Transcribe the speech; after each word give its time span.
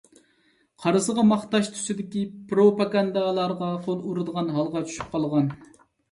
قارىسىغا 0.83 1.25
ماختاش 1.31 1.67
تۈسىدىكى 1.73 2.23
پروپاگاندالارغا 2.51 3.67
قول 3.89 4.01
ئۇرىدىغان 4.13 4.49
ھالغا 4.55 4.83
چۈشۈپ 4.89 5.13
قالغان. 5.17 5.53